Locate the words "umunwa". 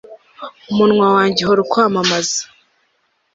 0.71-1.07